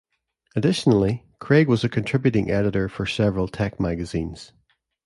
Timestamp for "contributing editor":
1.87-2.89